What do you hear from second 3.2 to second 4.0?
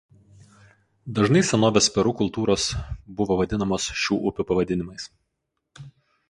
buvo vadinamos